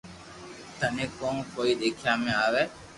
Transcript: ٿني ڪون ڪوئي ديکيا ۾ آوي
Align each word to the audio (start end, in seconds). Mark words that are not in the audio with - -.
ٿني 0.79 1.05
ڪون 1.19 1.35
ڪوئي 1.55 1.71
ديکيا 1.79 2.13
۾ 2.23 2.31
آوي 2.45 2.63